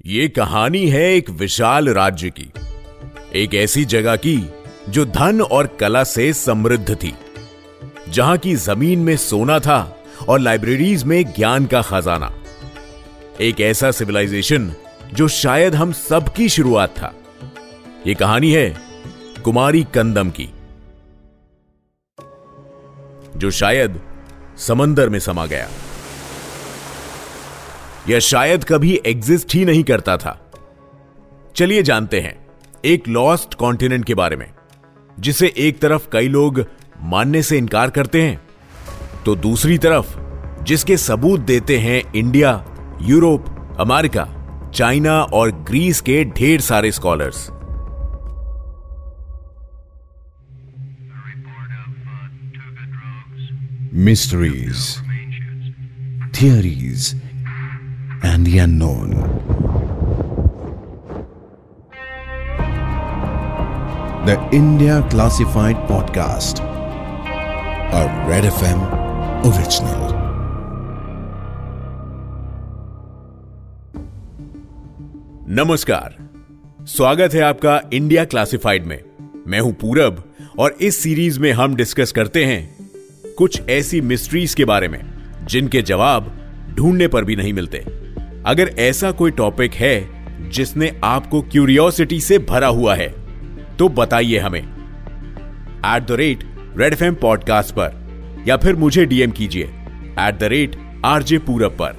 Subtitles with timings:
[0.00, 2.50] ये कहानी है एक विशाल राज्य की,
[3.34, 4.36] एक ऐसी जगह की
[4.88, 7.14] जो धन और कला से समृद्ध थी,
[8.08, 9.78] जहाँ की ज़मीन में सोना था
[10.28, 12.32] और लाइब्रेरीज में ज्ञान का खजाना।
[13.40, 14.72] एक ऐसा सिविलाइजेशन
[15.14, 17.12] जो शायद हम सबकी शुरुआत था।
[18.06, 18.68] यह कहानी है
[19.44, 20.48] कुमारी कंदम की,
[23.36, 24.00] जो शायद
[24.58, 25.68] समंदर में समा गया।
[28.08, 30.50] यह शायद कभी एग्जिस्ट ही नहीं करता था।
[31.56, 32.46] चलिए जानते हैं
[32.84, 34.52] एक लॉस्ट कॉन्टिनेंट के बारे में
[35.20, 36.64] जिसे एक तरफ़ कई लोग
[37.02, 38.40] मानने से इनकार करते हैं
[39.24, 40.16] तो दूसरी तरफ़
[40.64, 42.52] जिसके सबूत देते हैं इंडिया
[43.02, 44.28] यूरोप अमेरिका
[44.74, 47.50] चाइना और ग्रीस के ढेर सारे scholars
[54.06, 54.98] mysteries,
[56.32, 57.14] theories,
[58.24, 59.10] and the unknown.
[64.26, 66.60] The India Classified Podcast,
[67.92, 68.80] a Red FM
[69.44, 70.12] original.
[75.48, 76.16] नमस्कार
[76.86, 78.98] स्वागत है आपका इंडिया क्लासिफाइड में
[79.46, 80.22] मैं हूँ पूरब
[80.58, 85.00] और इस सीरीज़ में हम डिस्कस करते हैं कुछ ऐसी मिस्ट्रीज के बारे में
[85.50, 86.32] जिनके जवाब
[86.76, 87.84] ढूँढने पर भी नहीं मिलते
[88.46, 90.14] अगर ऐसा कोई टॉपिक है
[90.50, 93.08] जिसने आपको क्यूरियोसिटी से भरा हुआ है
[93.76, 94.62] तो बताइए हमें।
[95.86, 96.44] At the rate
[96.76, 98.04] Red FM podcast पर,
[98.48, 99.64] या फिर मुझे डीएम कीजिए।
[100.18, 101.96] Eight the rate RJ Purab पर।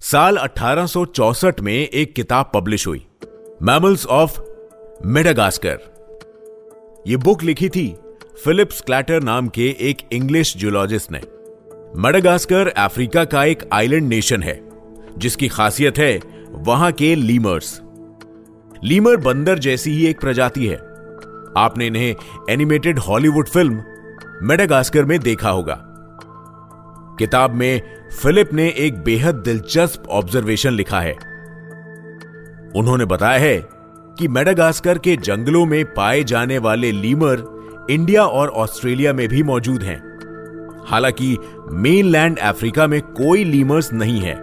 [0.00, 3.06] साल 1864 में एक किताब पब्लिश हुई।
[3.62, 4.40] मैमल्स ऑफ़
[5.06, 5.78] मेडागास्कर
[7.08, 7.96] यह बुक लिखी थी
[8.44, 11.20] फिलिप्स क्लैटर नाम के एक इंग्लिश जूलॉजिस्ट ने।
[11.96, 14.68] मेडागास्कर, अफ्रीका का एक आइलैंड नेशन है,
[15.18, 17.80] जिसकी खासियत है वहाँ के लीमर्स।
[18.84, 20.76] लीमर बंदर जैसी ही एक प्रजाति है।
[21.56, 22.14] आपने इन्हें
[22.50, 23.82] एनिमेटेड हॉलीवुड फ़िल्म
[24.42, 25.78] मेडागास्कर में देखा होगा।
[27.18, 27.82] किताब में
[28.22, 31.12] फिलिप ने एक बेहद दिलचस्प ऑब्जर्वेशन लिखा है।
[32.76, 33.64] उन्होंने बताया है
[34.18, 37.44] कि मेडागास्कर के जंगलों में पाए जाने वाले लीमर
[37.90, 40.13] इंडिया और ऑस्ट्रेलिया में भी मौजूद हैं।
[40.86, 41.36] हालाँकि
[41.72, 44.34] मेनलैंड अफ्रीका में कोई लीमर्स नहीं है।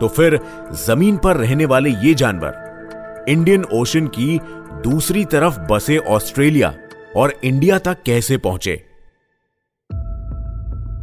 [0.00, 0.38] तो फिर
[0.86, 4.40] ज़मीन पर रहने वाले ये जानवर इंडियन ओशन की
[4.84, 6.74] दूसरी तरफ़ बसे ऑस्ट्रेलिया
[7.16, 8.74] और इंडिया तक कैसे पहुँचे?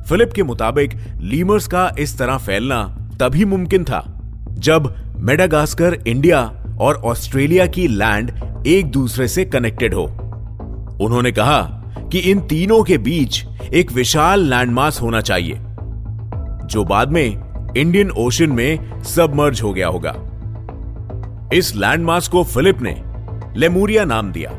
[0.09, 2.83] फिलिप के मुताबिक लीमर्स का इस तरह फैलना
[3.19, 4.03] तभी मुमकिन था,
[4.51, 6.41] जब मेडागास्कर इंडिया
[6.81, 8.31] और ऑस्ट्रेलिया की लैंड
[8.67, 10.03] एक दूसरे से कनेक्टेड हो।
[11.01, 11.80] उन्होंने कहा
[12.11, 15.55] कि इन तीनों के बीच एक विशाल लैंडमास होना चाहिए,
[16.65, 20.15] जो बाद में इंडियन ओशन में सबमर्ज हो गया होगा।
[21.53, 22.95] इस लैंडमास को फिलिप ने
[23.59, 24.51] लेमूरिया नाम दिया।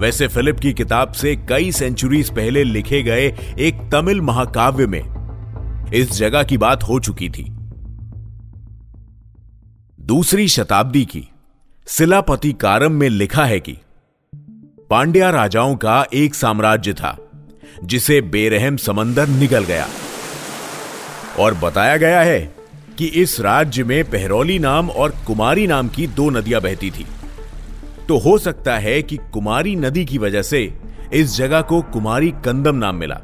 [0.00, 3.26] वैसे फिलिप की किताब से कई सेंचुरीज पहले लिखे गए
[3.58, 5.02] एक तमिल महाकाव्य में
[5.94, 7.44] इस जगह की बात हो चुकी थी।
[10.00, 11.28] दूसरी शताब्दी की
[11.86, 13.76] सिलापति कारम में लिखा है कि
[14.92, 17.18] पांड्या राजाओं का एक साम्राज्य था,
[17.84, 19.86] जिसे बेरहम समंदर निकल गया।
[21.38, 22.54] और बताया गया है
[22.98, 27.06] कि इस राज्य में पहरौली नाम और कुमारी नाम की दो नदियाँ बहती थी।
[28.08, 30.74] तो हो सकता है कि कुमारी नदी की वजह से
[31.12, 33.20] इस जगह को कुमारी कंदम नाम मिला।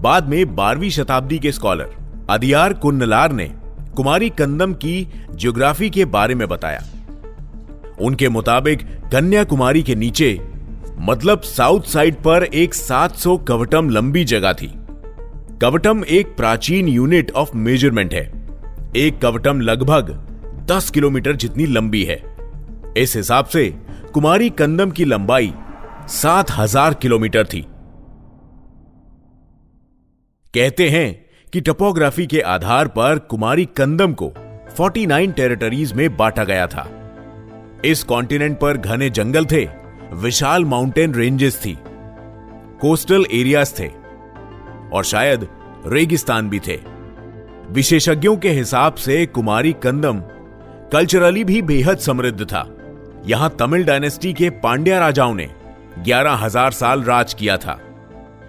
[0.00, 1.90] बाद में बारहवीं शताब्दी के स्कॉलर,
[2.30, 3.52] अदियार कुन्नलार ने
[3.96, 6.84] कुमारी कंदम की ज्योग्राफी के बारे में बताया।
[8.00, 8.82] उनके मुताबिक
[9.12, 10.40] कन्याकुमारी के नीचे
[11.00, 14.72] मतलब साउथ साइड पर एक 700 कवटम लंबी जगह थी।
[15.62, 18.50] कवटम एक प्राचीन यूनिट ऑफ़ मेज़रमेंट है।
[18.96, 20.26] एक कवटम लगभग
[20.70, 22.36] 10 किलोमीटर जितनी लंबी है।
[22.96, 23.74] इस हिसाब से
[24.12, 25.54] कुमारी कंदम की लंबाई
[26.08, 27.66] 7000 किलोमीटर थी।
[30.54, 34.32] कहते हैं कि टपोग्राफी के आधार पर कुमारी कंदम को
[34.76, 36.97] 49 टेरिटरीज में बांटा गया था।
[37.84, 39.64] इस कॉन्टिनेंट पर घने जंगल थे,
[40.14, 41.76] विशाल माउंटेन रेंजेस थी
[42.80, 43.88] कोस्टल एरियाज़ थे,
[44.92, 45.46] और शायद
[45.86, 46.78] रेगिस्तान भी थे।
[47.72, 50.20] विशेषज्ञों के हिसाब से कुमारी कंदम
[50.92, 52.66] कल्चरली भी बेहद समृद्ध था।
[53.26, 55.48] यहाँ तमिल डायनेस्टी के पांड्या राजाओं ने
[55.98, 57.78] ग्यारह हज़ार साल राज किया था,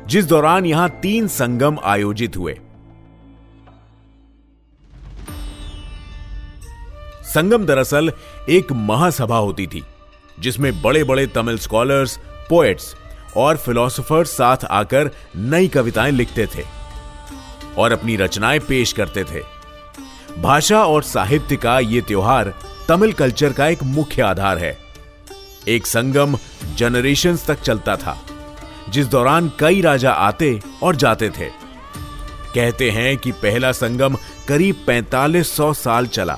[0.08, 2.58] जिस दौरान यहाँ तीन संगम आयोजित हुए।
[7.34, 8.12] संगम दरअसल
[8.50, 9.84] एक महासभा होती थी,
[10.40, 12.96] जिसमें बड़े बड़े तमिल स्कॉलर्स पोएट्स
[13.38, 16.64] और फिलोसोफर्स साथ आकर नई कविताएँ लिखते थे
[17.78, 19.44] और अपनी रचनाएँ पेश करते थे।
[20.42, 22.54] भाषा और साहित्य का यह त्योहार
[22.88, 24.78] तमिल कल्चर का एक मुख्य आधार है।
[25.68, 26.38] एक संगम
[26.75, 28.18] जनरेशन तक चलता था,
[28.90, 31.50] जिस दौरान कई राजा आते और जाते थे।
[32.56, 34.18] कहते हैं कि पहला संगम
[34.48, 36.38] करीब 4500 साल चला।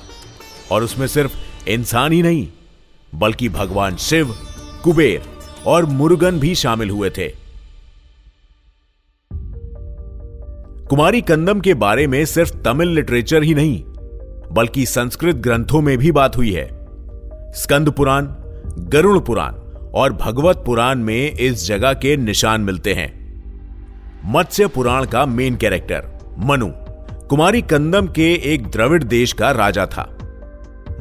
[0.72, 1.36] और उसमें सिर्फ़
[1.70, 2.48] इंसान ही नहीं,
[3.16, 4.36] बल्कि भगवान शिव,
[4.84, 5.22] कुबेर
[5.68, 7.28] और मुरुगन भी शामिल हुए थे।
[10.88, 13.84] कुमारी कंदम के बारे में सिर्फ़ तमिल लिटरेचर ही नहीं,
[14.52, 16.68] बल्कि संस्कृत ग्रंथों में भी बात हुई है।
[17.54, 18.26] स्कंद पुराण,
[18.78, 19.54] गरुण पुराण
[19.94, 23.22] और भगवत पुराण में इस जगह के निशान मिलते हैं।
[24.26, 26.08] मत्स्य पुराण का मेन कैरेक्टर,
[26.40, 26.68] मनु,
[27.28, 30.21] कुमारी कंदम के एक द्रविड़ देश का राजा था।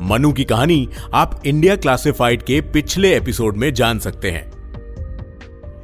[0.03, 4.53] मनु की कहानी आप इंडिया क्लासिफाइड के पिछले एपिसोड में जान सकते हैं।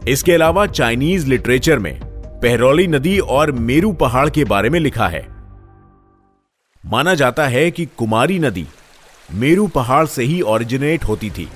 [0.08, 2.00] इसके अलावा चाइनीज़ लिटरेचर में
[2.42, 5.26] पहरौली नदी और मेरू पहाड़ के बारे में लिखा है।
[6.86, 8.66] माना जाता है कि कुमारी नदी
[9.34, 11.48] मेरू पहाड़ से ही ओरिजिनेट होती थी।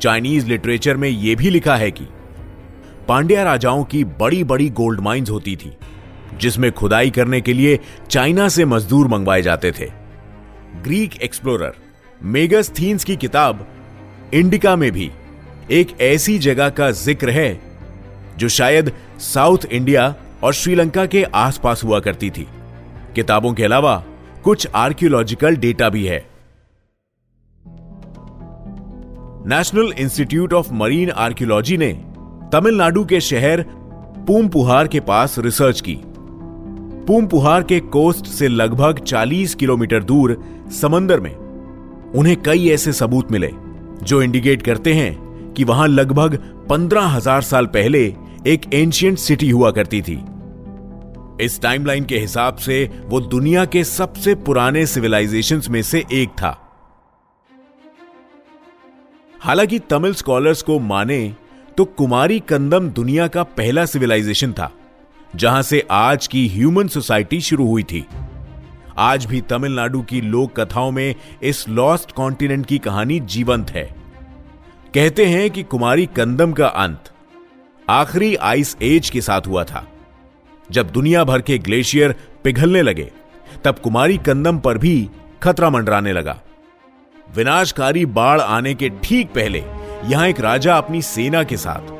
[0.00, 2.04] चाइनीज़ लिटरेचर में यह भी लिखा है कि
[3.08, 5.76] पांड्या राजाओं की बड़ी बड़ी गोल्ड माइंस होती थी,
[6.40, 7.80] जिसमें खुदाई करने के लिए
[8.10, 10.01] चाइना से मजदूर मंगवाए जाते थे।
[10.76, 11.74] ग्रीक एक्सप्लोरर
[12.24, 13.66] मेगस्थीन्स की किताब
[14.34, 15.10] इंडिका में भी
[15.70, 17.60] एक ऐसी जगह का ज़िक्र है,
[18.38, 20.14] जो शायद साउथ इंडिया
[20.44, 22.46] और श्रीलंका के आसपास हुआ करती थी।
[23.14, 24.02] किताबों के अलावा
[24.44, 26.18] कुछ आर्कियोलॉजिकल डेटा भी है।
[29.48, 31.92] National Institute of Marine Archaeology ने
[32.52, 33.64] तमिलनाडु के शहर
[34.26, 35.98] पूमपुहार के पास रिसर्च की।
[37.06, 40.36] पूमपुहार के कोस्ट से लगभग 40 किलोमीटर दूर
[40.72, 41.34] समंदर में
[42.14, 43.50] उन्हें कई ऐसे सबूत मिले,
[44.02, 46.36] जो इंडिकेट करते हैं कि वहाँ लगभग
[46.68, 48.02] पंद्रह हज़ार साल पहले
[48.46, 50.14] एक एंशियंट सिटी हुआ करती थी।
[51.40, 56.58] इस टाइमलाइन के हिसाब से वो दुनिया के सबसे पुराने सिविलाइजेशंस में से एक था।
[59.34, 61.34] हालाँकि तमिल स्कॉलर्स को माने
[61.78, 64.70] तो कुमारी कंदम दुनिया का पहला सिविलाइजेशन था।
[65.36, 68.04] जहाँ से आज की ह्यूमन सोसाइटी शुरू हुई थी।
[68.98, 73.84] आज भी तमिलनाडु की लोक कथाओं में इस लॉस्ट कॉन्टिनेंट की कहानी जीवंत है।
[74.94, 77.10] कहते हैं कि कुमारी कंदम का अंत
[77.88, 79.86] आखिरी आइस एज के साथ हुआ था।
[80.70, 82.14] जब दुनिया भर के ग्लेशियर
[82.44, 83.10] पिघलने लगे,
[83.64, 85.08] तब कुमारी कंदम पर भी
[85.42, 86.38] खतरा मंडराने लगा।
[87.36, 89.64] विनाशकारी बाढ़ आने के ठीक पहले
[90.04, 91.90] यहाँ एक राजा अपनी सेना के साथ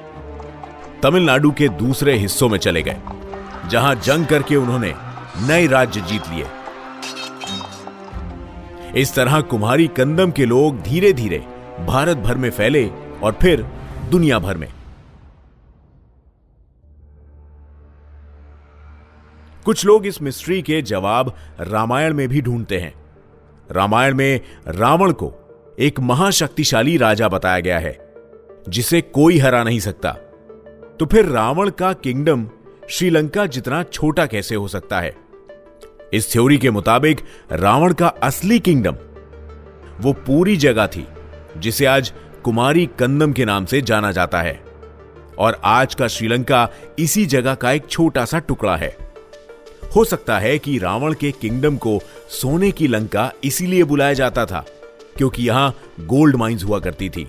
[1.02, 2.96] तमिलनाडु के दूसरे हिस्सों में चले गए।
[3.68, 4.94] जहाँ जंग करके उन्होंने
[5.48, 6.46] नए राज्य जीत लिए।
[9.00, 11.38] इस तरह कुमारी कंदम के लोग धीरे धीरे
[11.86, 12.88] भारत भर में फैले
[13.22, 13.62] और फिर
[14.10, 14.68] दुनिया भर में।
[19.64, 22.94] कुछ लोग इस मिस्ट्री के जवाब रामायण में भी ढूंढते हैं।
[23.70, 25.32] रामायण में रावण को
[25.78, 27.98] एक महाशक्तिशाली राजा बताया गया है,
[28.68, 30.12] जिसे कोई हरा नहीं सकता।
[31.00, 32.48] तो फिर रावण का किंगडम
[32.92, 35.14] श्रीलंका जितना छोटा कैसे हो सकता है?
[36.12, 37.20] इस थ्योरी के मुताबिक
[37.52, 38.96] रावण का असली किंगडम
[40.00, 41.06] वो पूरी जगह थी,
[41.58, 42.12] जिसे आज
[42.44, 44.62] कुमारी कंदम के नाम से जाना जाता है।
[45.38, 46.68] और आज का श्रीलंका
[46.98, 48.96] इसी जगह का एक छोटा सा टुकड़ा है।
[49.96, 51.98] हो सकता है कि रावण के किंगडम को
[52.28, 54.64] सोने की लंका इसीलिए बुलाया जाता था,
[55.16, 57.28] क्योंकि यहाँ गोल्ड माइंस हुआ करती थी।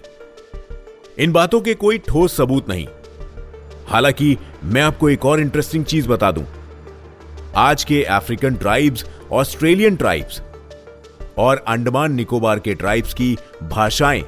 [1.20, 2.88] इन बातों के कोई ठोस सबूत नहीं।
[3.88, 6.46] हालाँकि, मैं आपको एक और इंटरेस्टिंग चीज़ बता दूँ।
[7.56, 10.42] आज के अफ्रीकन ट्राइब्स ऑस्ट्रेलियन ट्राइब्स
[11.38, 14.24] और अंडमान निकोबार के ट्राइब्स की भाषाएँ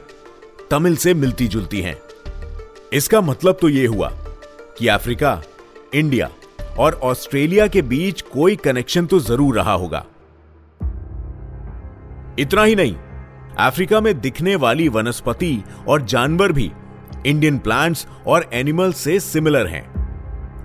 [0.72, 1.98] तमिल से मिलती जुलती हैं।
[2.94, 4.10] इसका मतलब तो यह हुआ
[4.78, 5.42] कि अफ्रीका
[5.94, 6.30] इंडिया
[6.80, 10.06] और ऑस्ट्रेलिया के बीच कोई कनेक्शन तो ज़रूर रहा होगा।
[12.40, 12.96] इतना ही नहीं
[13.60, 16.72] अफ्रीका में दिखने वाली वनस्पति और जानवर भी
[17.26, 19.84] इंडियन प्लांट्स और एनिमल्स से सिमिलर हैं।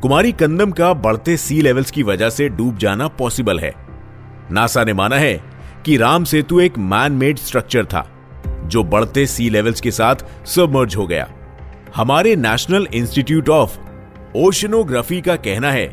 [0.00, 3.73] कुमारी कंदम का बढ़ते सी लेवल्स की वजह से डूब जाना पॉसिबल है।
[4.50, 5.35] नासा ने माना है
[5.85, 8.07] कि राम सेतु एक मैन मेड स्ट्रक्चर था,
[8.64, 11.29] जो बढ़ते सी लेवल्स के साथ सबमर्ज हो गया।
[11.97, 13.79] हमारे नेशनल इंस्टीट्यूट ऑफ़
[14.37, 15.87] ओशनोग्राफी का कहना है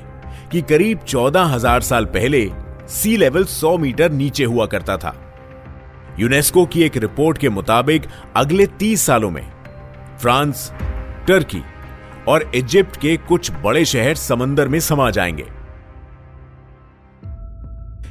[0.52, 2.50] कि करीब चौदह हज़ार साल पहले
[2.90, 5.16] सी लेवल 100 मीटर नीचे हुआ करता था।
[6.20, 8.06] यूनेस्को की एक रिपोर्ट के मुताबिक
[8.36, 9.46] अगले 30 सालों में
[10.20, 10.74] फ्रांस,
[11.28, 11.62] टर्की
[12.28, 15.46] और इजिप्ट के कुछ बड़े शहर समंदर में समा जाएँगे।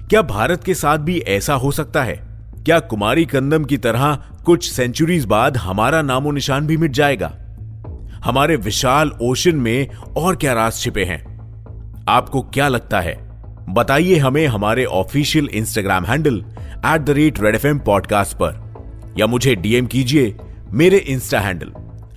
[0.09, 2.21] क्या भारत के साथ भी ऐसा हो सकता है?
[2.65, 7.33] क्या कुमारी कंदम की तरह कुछ सेंचुरीज बाद हमारा नामो निशान भी मिट जाएगा?
[8.25, 11.37] हमारे विशाल ओशन में और क्या राज छिपे हैं?
[12.09, 13.27] आपको क्या लगता है?
[13.69, 16.45] बताइए हमें हमारे official Instagram handle
[16.87, 18.67] at the rate Red FM podcast पर,
[19.19, 20.37] या मुझे डीएम कीजिए
[20.71, 21.73] मेरे insta handle.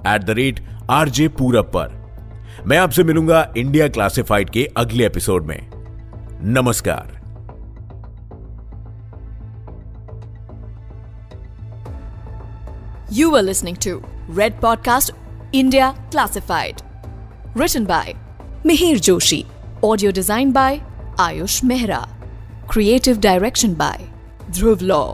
[0.07, 1.97] At the rate RJ Purab पर।
[2.67, 5.69] मैं आपसे मिलूँगा इंडिया क्लासिफाइड के अगले एपिसोड में।
[6.43, 7.17] नमस्कार।
[13.13, 14.01] You are listening to
[14.37, 15.11] Red podcast
[15.55, 16.75] India Classified
[17.57, 18.13] written by
[18.65, 19.45] Mihir Joshi
[19.85, 20.81] audio design by
[21.19, 22.07] Ayush Mehra
[22.71, 24.07] creative direction by
[24.51, 25.13] Dhruv Law